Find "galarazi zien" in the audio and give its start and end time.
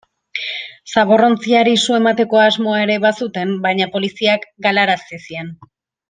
4.69-5.53